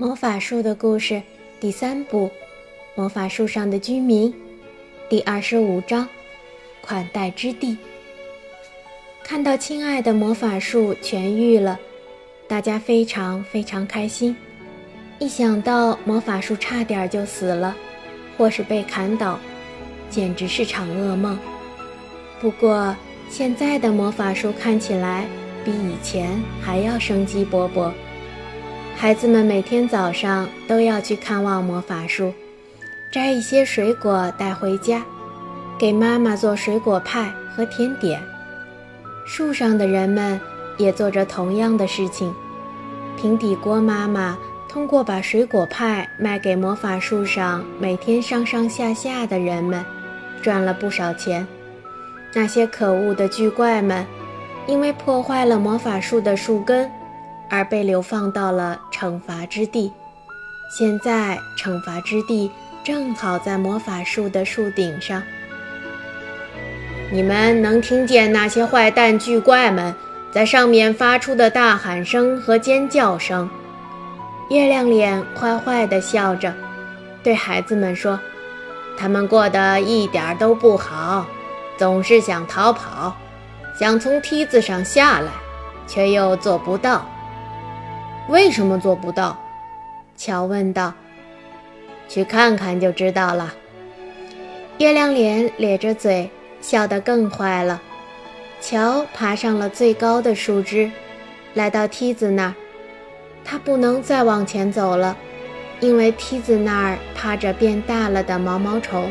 [0.00, 1.20] 魔法树的故事
[1.58, 2.28] 第三部
[2.94, 4.32] 《魔法树上的居民》
[5.10, 6.08] 第二十五章
[6.80, 7.76] 款待之地。
[9.24, 11.80] 看到亲爱的魔法树痊愈了，
[12.46, 14.36] 大家非常非常开心。
[15.18, 17.76] 一想到魔法树差点就死了，
[18.36, 19.36] 或是被砍倒，
[20.08, 21.36] 简直是场噩梦。
[22.40, 22.94] 不过
[23.28, 25.26] 现在的魔法树看起来
[25.64, 27.90] 比以前还要生机勃勃。
[29.00, 32.34] 孩子们每天早上都要去看望魔法树，
[33.12, 35.04] 摘一些水果带回家，
[35.78, 38.20] 给妈妈做水果派和甜点。
[39.24, 40.40] 树上的人们
[40.78, 42.34] 也做着同样的事情。
[43.16, 44.36] 平底锅妈妈
[44.68, 49.84] 通过把水果派卖给魔法树上每天上上下下的人们，
[50.42, 51.46] 赚了不少钱。
[52.34, 54.04] 那些可恶的巨怪们，
[54.66, 56.90] 因为破坏了魔法树的树根。
[57.50, 59.92] 而被流放到了惩罚之地。
[60.70, 62.50] 现在，惩罚之地
[62.84, 65.22] 正好在魔法树的树顶上。
[67.10, 69.94] 你们能听见那些坏蛋巨怪们
[70.30, 73.48] 在上面发出的大喊声和尖叫声。
[74.50, 76.52] 月亮脸坏坏地笑着，
[77.22, 78.20] 对孩子们说
[78.98, 81.26] ：“他们过得一点都不好，
[81.78, 83.16] 总是想逃跑，
[83.78, 85.30] 想从梯子上下来，
[85.86, 87.06] 却又做不到。”
[88.28, 89.38] 为什么做不到？
[90.16, 90.92] 乔问道。
[92.08, 93.54] 去看看就知道了。
[94.78, 97.80] 月亮脸咧着嘴，笑得更坏了。
[98.60, 100.90] 乔爬上了最高的树枝，
[101.54, 102.54] 来到梯子那儿。
[103.44, 105.16] 他不能再往前走了，
[105.80, 109.10] 因为梯子那儿趴着变大了的毛毛虫，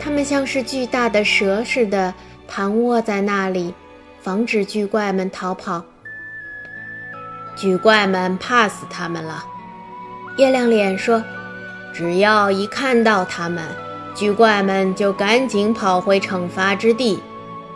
[0.00, 2.14] 它们像是巨大的蛇似的
[2.48, 3.74] 盘卧在那里，
[4.20, 5.84] 防止巨怪们逃跑。
[7.62, 9.44] 巨怪们怕死他们了，
[10.36, 11.22] 月亮脸说
[11.94, 13.62] ：“只要一看到他们，
[14.16, 17.22] 巨怪们就赶紧跑回惩罚之地。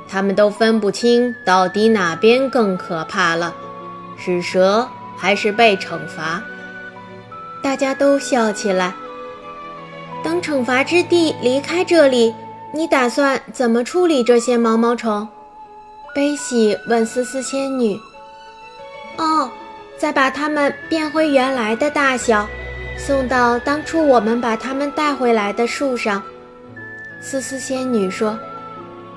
[0.08, 3.54] 他们都分不清到底哪边更可怕了，
[4.18, 6.42] 是蛇还是被惩罚。”
[7.62, 8.92] 大家都笑起来。
[10.24, 12.34] 等惩罚之地离开这里，
[12.72, 15.28] 你打算怎么处理这些毛毛虫？
[16.12, 17.96] 悲喜问思思仙女。
[19.16, 19.48] 哦。
[19.98, 22.46] 再把它们变回原来的大小，
[22.98, 26.22] 送到当初我们把它们带回来的树上。
[27.20, 28.38] 思思仙女说：“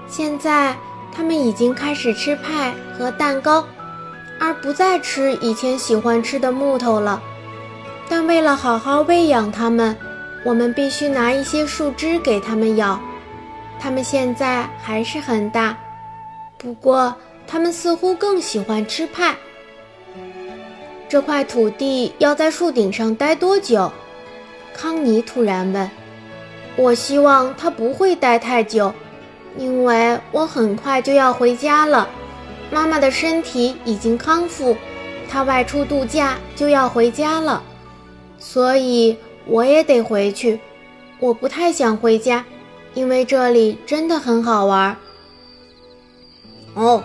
[0.07, 0.75] 现在
[1.11, 3.65] 它们已经开始吃派和蛋糕，
[4.39, 7.21] 而不再吃以前喜欢吃的木头了。
[8.07, 9.95] 但为了好好喂养它们，
[10.45, 12.99] 我们必须拿一些树枝给它们咬。
[13.79, 15.77] 它们现在还是很大，
[16.57, 17.13] 不过
[17.45, 19.35] 它们似乎更喜欢吃派。”
[21.09, 23.91] 这块土地要在树顶上待多久？
[24.75, 25.89] 康妮突然问。
[26.75, 28.93] 我希望它不会待太久，
[29.57, 32.07] 因为我很快就要回家了。
[32.69, 34.77] 妈妈的身体已经康复，
[35.27, 37.63] 她外出度假就要回家了，
[38.37, 39.17] 所以
[39.47, 40.59] 我也得回去。
[41.19, 42.45] 我不太想回家，
[42.93, 44.95] 因为这里真的很好玩。
[46.75, 47.03] 哦。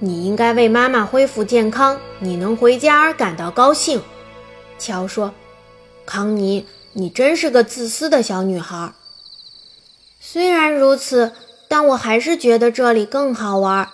[0.00, 4.02] 你应该为妈妈恢复健康，你能回家而感到高兴。”
[4.78, 5.32] 乔说
[6.06, 8.92] ，“康妮，你真是个自私的小女孩。”
[10.18, 11.32] 虽然如此，
[11.68, 13.88] 但我还是觉得这里更好玩。”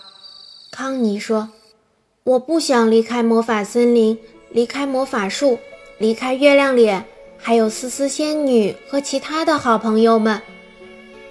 [0.71, 1.51] 康妮说
[2.23, 4.19] ，“我不想离开魔法森林，
[4.51, 5.59] 离开魔法树，
[5.99, 7.05] 离开月亮脸，
[7.37, 10.41] 还有思思仙女和其他的好朋友们。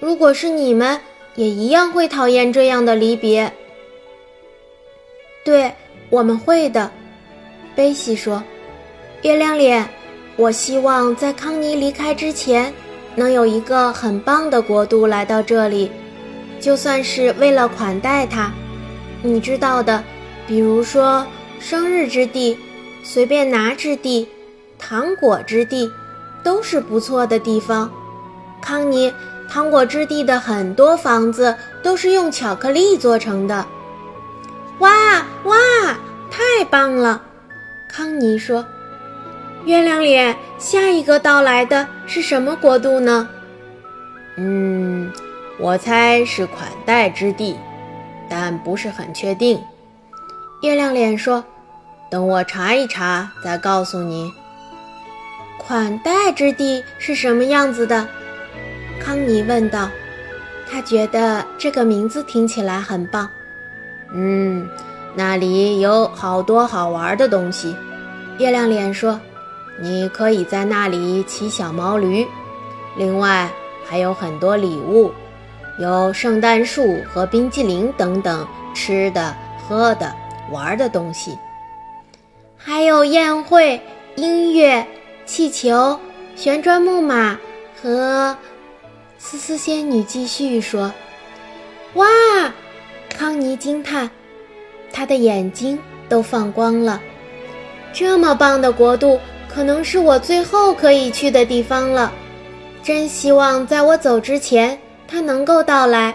[0.02, 1.00] 如果是你们，
[1.36, 3.54] 也一样会讨厌这样的离别。”
[5.46, 5.72] 对，
[6.10, 6.90] 我们会的，
[7.76, 8.42] 贝西说。
[9.22, 9.88] 月亮脸，
[10.38, 12.74] 我希望在康妮离开之前，
[13.14, 15.92] 能有一个很棒的国度来到这里，
[16.60, 18.52] 就算是为了款待他。
[19.22, 20.04] 你知道的，
[20.48, 21.24] 比如说
[21.60, 22.58] 生日之地、
[23.04, 24.28] 随便拿之地、
[24.80, 25.88] 糖果之地，
[26.44, 27.92] 都是不错的地方。
[28.64, 29.14] 康妮，
[29.48, 33.64] 糖果之地的很多房子都是用巧克力做成的。
[34.80, 35.56] 哇哇，
[36.30, 37.22] 太棒了！
[37.88, 38.66] 康妮说
[39.64, 43.30] ：“月亮脸，下一个到来的是什么国度呢？”
[44.38, 45.12] 嗯，
[45.58, 47.56] 我猜是款待之地，
[48.30, 49.62] 但不是很确定。
[50.62, 51.44] 月亮脸说
[52.12, 54.30] ：“等我查一查，再告诉你。”
[55.58, 58.08] 款待之地是什么样子的？
[59.00, 59.90] 康妮问道。
[60.70, 63.30] 他觉得这个名字听起来很棒。
[64.16, 64.68] 嗯，
[65.14, 67.76] 那里有好多好玩的东西。
[68.38, 69.20] 月亮脸说
[69.82, 72.26] ：“你可以在那里骑小毛驴。
[72.98, 73.50] 另外
[73.86, 75.12] 还有很多礼物，
[75.80, 79.36] 有圣诞树和冰激凌等等吃的、
[79.68, 80.14] 喝的、
[80.50, 81.38] 玩的东西，
[82.58, 83.82] 还有宴会、
[84.16, 84.86] 音乐、
[85.26, 86.00] 气球、
[86.38, 87.38] 旋转木马
[87.82, 88.36] 和……
[89.18, 90.92] 思思仙女继续说
[91.96, 92.06] ：“哇！”
[93.18, 94.10] 康妮惊叹，
[94.92, 95.80] 她的眼睛
[96.10, 97.02] 都放光了。
[97.94, 99.18] 这么棒的国度，
[99.48, 102.12] 可能是我最后可以去的地方了。
[102.84, 104.78] 真希望在我走之前，
[105.08, 106.14] 它能够到来。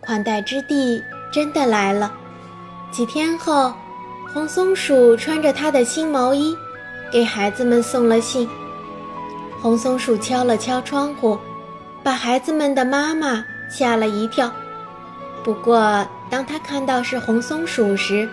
[0.00, 2.14] 款待之地真的来了。
[2.92, 3.74] 几天后，
[4.32, 6.56] 红松鼠穿着它的新毛衣，
[7.10, 8.48] 给孩子们送了信。
[9.60, 11.36] 红松鼠敲了敲窗户，
[12.04, 14.50] 把孩子们的妈妈吓了一跳。
[15.48, 18.28] 不过，当他看到是红松鼠时，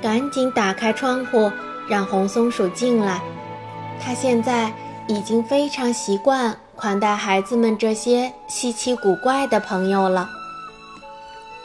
[0.00, 1.50] 赶紧打开窗户，
[1.88, 3.20] 让红松鼠进来。
[4.00, 4.72] 他现在
[5.08, 10.30] 已经非常习惯款待孩子们这些稀奇古怪的朋友了。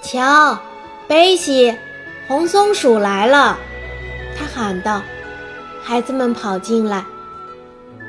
[0.01, 0.57] 瞧，
[1.07, 1.77] 贝西，
[2.27, 3.55] 红松鼠来了！
[4.35, 5.03] 他喊道。
[5.83, 7.05] 孩子们跑进来。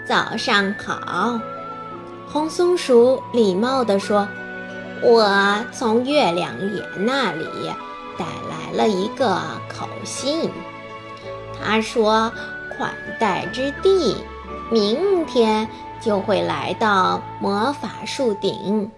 [0.08, 1.38] 早上好，
[2.26, 4.26] 红松鼠礼貌地说。
[5.02, 7.46] 我从月亮脸那里
[8.18, 10.50] 带来了一个口信，
[11.58, 12.32] 他说
[12.76, 14.16] 款待之地
[14.70, 15.68] 明天
[16.00, 18.90] 就会来到魔法树顶，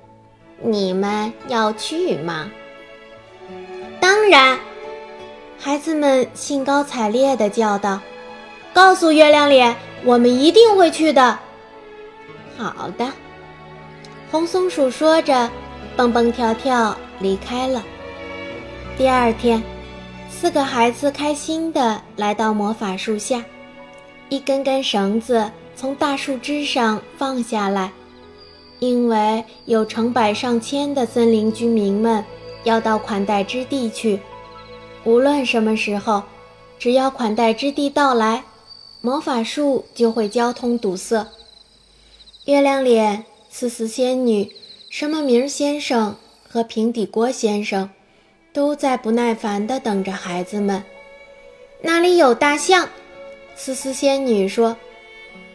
[0.63, 2.51] 你们要去吗？
[4.01, 4.59] 当然，
[5.59, 8.01] 孩子们兴高采烈地叫道
[8.73, 11.39] ：“告诉月亮脸，我们一定会去的。”
[12.57, 13.07] 好的，
[14.31, 15.51] 红松鼠说着。
[15.97, 17.85] 蹦蹦跳跳离开了。
[18.97, 19.63] 第二天，
[20.31, 23.45] 四个孩子开心地来到魔法树下，
[24.29, 27.93] 一根根绳子从大树枝上放下来，
[28.79, 32.25] 因为有成百上千的森林居民们
[32.65, 34.21] 要到款待之地去。
[35.05, 36.23] 无论什么时候，
[36.79, 38.45] 只要款待之地到来，
[39.01, 41.27] 魔法树就会交通堵塞。
[42.45, 44.51] 月亮脸，思思仙女。
[44.91, 47.89] 什么名先生和平底锅先生
[48.53, 50.83] 都在不耐烦地等着孩子们。
[51.81, 52.89] 那里有大象，
[53.55, 54.77] 思思仙女说：“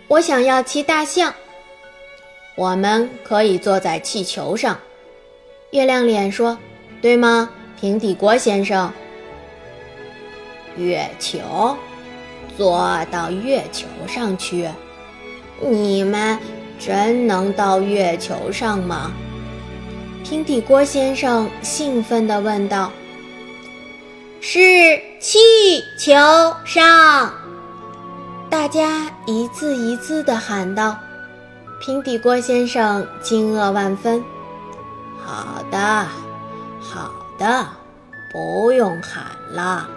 [0.08, 1.34] 我想要骑大象。”
[2.56, 4.80] 我们可以坐在气球上，
[5.72, 6.58] 月亮脸说
[7.02, 8.90] ：“对吗，平底锅先生？”
[10.78, 11.76] 月球，
[12.56, 14.66] 坐到月球上去？
[15.60, 16.40] 你们
[16.80, 19.12] 真能到月球上吗？
[20.24, 22.92] 平底锅先生兴奋地问道
[24.42, 24.60] ：“是
[25.20, 26.16] 气球
[26.66, 27.32] 上！”
[28.50, 30.98] 大家一字一字地喊道。
[31.80, 34.24] 平底锅先生惊愕万分。
[35.24, 36.08] “好的，
[36.80, 37.68] 好的，
[38.32, 39.88] 不用喊了。”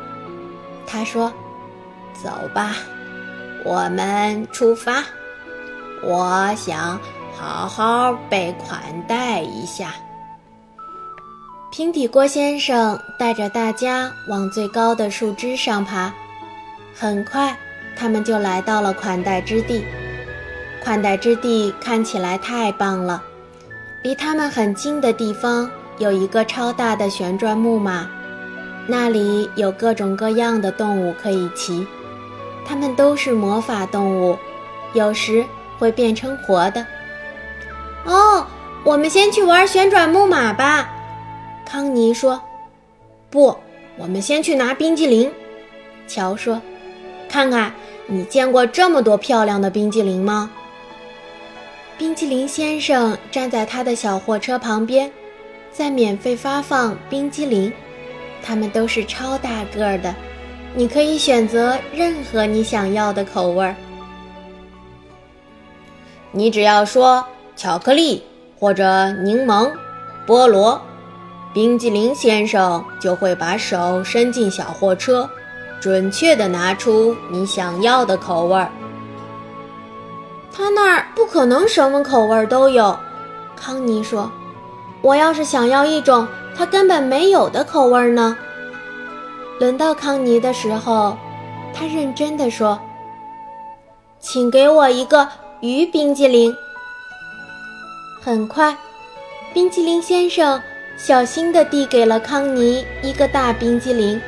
[0.86, 1.32] 他说
[2.22, 2.74] ，“走吧，
[3.64, 5.04] 我们出发。
[6.02, 6.98] 我想
[7.36, 9.94] 好好被款待一下。”
[11.70, 16.12] 平底锅先生带着大家往最高的树枝上爬，
[16.94, 17.56] 很快，
[17.94, 19.84] 他们就来到了款待之地。
[20.82, 23.22] 款待之地看起来太棒了，
[24.02, 28.08] 离他们很近的地方有一个超大的旋转木马，
[28.86, 31.86] 那里有各种各样的动物可以骑，
[32.64, 34.38] 它们都是魔法动物，
[34.94, 35.44] 有时
[35.78, 36.84] 会变成活的。
[38.04, 38.46] 哦，
[38.84, 40.90] 我们先去玩旋转木马吧。
[41.64, 42.40] 康妮说
[43.30, 43.56] ：“不，
[43.96, 45.30] 我们先去拿冰激凌。”
[46.08, 46.60] 乔说
[47.28, 47.72] ：“看看，
[48.06, 50.50] 你见过这么多漂亮的冰激凌吗？”
[51.98, 55.10] 冰激凌先生站在他的小货车旁边，
[55.72, 57.72] 在免费发放冰激凌，
[58.42, 60.14] 它们都是超大个的，
[60.74, 63.74] 你可以选择任何你想要的口味儿。
[66.32, 67.24] 你只要说
[67.56, 68.22] 巧克力
[68.58, 69.70] 或者柠檬、
[70.26, 70.80] 菠萝。
[71.54, 75.28] 冰激凌先生就会把手伸进小货车，
[75.80, 78.70] 准确地拿出你想要的口味儿。
[80.52, 82.96] 他那儿不可能什么口味都有，
[83.56, 84.30] 康妮说
[85.00, 88.36] ：“我要是想要一种他根本没有的口味呢？”
[89.58, 91.16] 轮到康妮的时候，
[91.74, 92.78] 他认真地说
[94.20, 95.26] ：“请给我一个
[95.60, 96.54] 鱼冰激凌。”
[98.22, 98.76] 很快，
[99.52, 100.60] 冰激凌先生。
[100.96, 104.20] 小心地递给了康妮一个大冰激凌，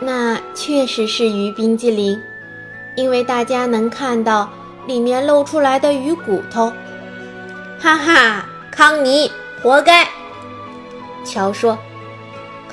[0.00, 2.18] 那确实是鱼冰激凌。
[2.94, 4.48] 因为大家能看到
[4.86, 6.72] 里面露出来的鱼骨头。
[7.78, 9.30] 哈哈，康妮，
[9.62, 10.08] 活该！
[11.24, 11.78] 乔说。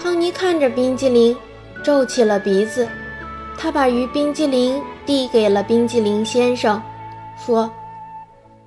[0.02, 1.36] 康妮看着冰激凌，
[1.84, 2.88] 皱起了鼻子。
[3.58, 6.82] 他把鱼冰激凌递给了冰激凌先生，
[7.46, 7.72] 说：“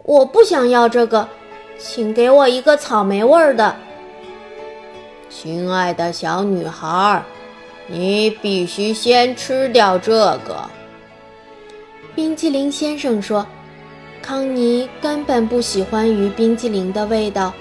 [0.05, 1.29] 我不想要这个，
[1.79, 3.77] 请给我一个草莓味儿的。”
[5.31, 7.23] 亲爱的小女孩，
[7.87, 10.15] 你必须先吃掉这
[10.47, 10.69] 个。”
[12.15, 13.47] 冰激凌先生说。
[14.25, 17.53] 康妮根本不喜欢鱼冰激凌的味道，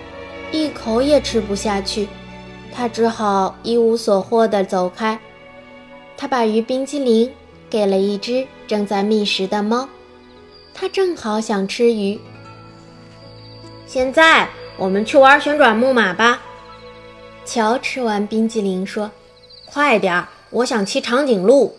[0.52, 2.08] 一口也吃不下去。
[2.72, 5.20] 他只好一无所获地走开。
[6.16, 7.28] 他把鱼冰激凌
[7.68, 9.90] 给了一只正在觅食的猫，
[10.74, 12.20] 它正好想吃鱼。
[13.88, 16.42] 现在我们去玩旋转木马吧。
[17.46, 19.12] 乔吃完冰激凌说
[19.66, 21.76] ：“快点儿，我想骑长颈鹿。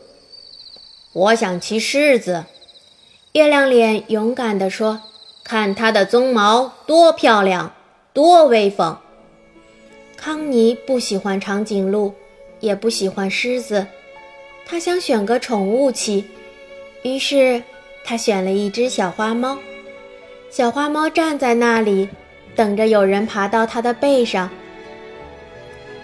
[1.13, 2.45] 我想骑狮子。”
[3.33, 5.01] 月亮脸勇敢地说
[5.43, 7.73] ：“看它的鬃毛多漂亮，
[8.13, 8.99] 多威风。”
[10.17, 12.15] 康妮不喜欢长颈鹿，
[12.61, 13.87] 也不喜欢狮子，
[14.67, 16.25] 他想选个宠物骑，
[17.03, 17.63] 于是
[18.05, 19.59] 他选了一只小花猫。
[20.51, 22.09] 小花猫站在那里，
[22.55, 24.51] 等着有人爬到它的背上。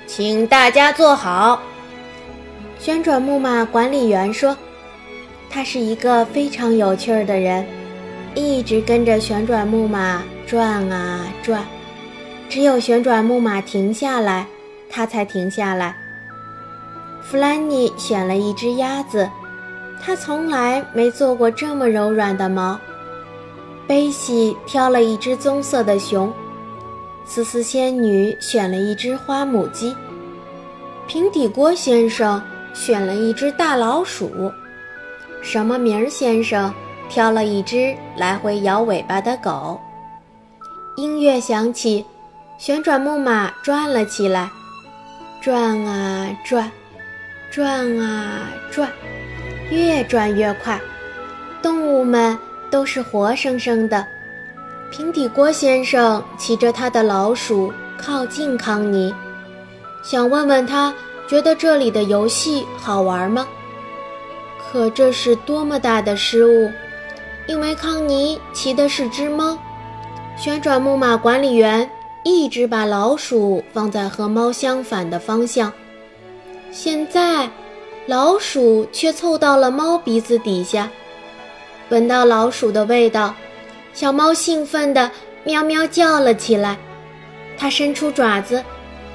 [0.06, 1.60] 请大家坐好。
[2.78, 4.56] 旋转木马管理员说
[5.50, 7.66] ：“他是一个非常有趣儿的人，
[8.34, 11.62] 一直跟着旋转木马转啊转。”
[12.48, 14.46] 只有旋转木马停下来，
[14.88, 15.94] 他才停下来。
[17.22, 19.28] 弗兰妮选了一只鸭子，
[20.00, 22.78] 它从来没做过这么柔软的毛。
[23.86, 26.32] 贝西挑了一只棕色的熊，
[27.24, 29.94] 思思仙女选了一只花母鸡，
[31.06, 32.42] 平底锅先生
[32.74, 34.52] 选了一只大老鼠，
[35.42, 36.72] 什么名儿先生
[37.08, 39.80] 挑了一只来回摇尾巴的狗。
[40.96, 42.04] 音乐响起。
[42.58, 44.50] 旋转木马转了起来，
[45.40, 46.68] 转啊转，
[47.52, 48.90] 转啊转，
[49.70, 50.80] 越转越快。
[51.60, 52.38] 动物们
[52.70, 54.06] 都是活生生的。
[54.90, 59.14] 平底锅先生骑着他的老鼠靠近康妮，
[60.02, 60.94] 想问问他
[61.26, 63.46] 觉得这里的游戏好玩吗？
[64.70, 66.70] 可这是多么大的失误，
[67.46, 69.58] 因为康妮骑的是只猫。
[70.36, 71.88] 旋转木马管理员。
[72.24, 75.72] 一直把老鼠放在和猫相反的方向，
[76.70, 77.48] 现在
[78.08, 80.88] 老鼠却凑到了猫鼻子底下，
[81.90, 83.34] 闻到老鼠的味道，
[83.92, 85.10] 小猫兴奋地
[85.44, 86.78] 喵喵叫了起来。
[87.58, 88.64] 它伸出爪子，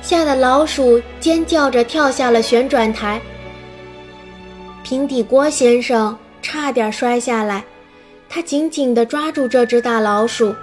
[0.04, 3.20] 吓得老鼠尖叫着跳下了旋转台。
[4.84, 7.64] 平底锅先生差点摔下来，
[8.30, 10.54] 他紧紧地抓住这只大老鼠。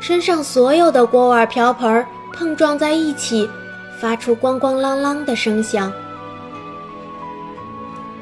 [0.00, 3.46] 身上所有的锅碗瓢盆碰撞在一起，
[4.00, 5.92] 发出咣咣啷啷的声响。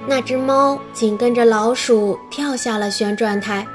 [0.08, 3.66] 那只猫紧跟着老鼠跳下了旋转台，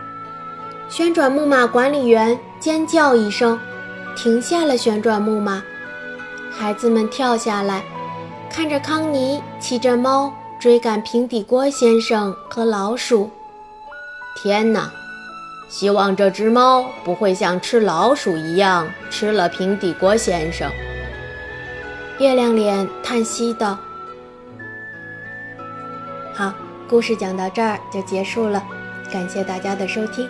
[0.88, 3.60] 旋转木马管理员尖叫一声，
[4.16, 5.62] 停下了旋转木马。
[6.50, 7.84] 孩子们跳下来，
[8.50, 13.30] 看着康妮骑着猫追赶平底锅先生和老鼠。
[14.42, 14.90] 天哪！
[15.68, 20.70] 希望这只猫不会像吃老鼠一样吃了平底锅先生。
[22.20, 23.78] 月亮脸叹息道
[26.92, 28.62] ：“故事讲到这儿就结束了，
[29.10, 30.30] 感谢大家的收听。”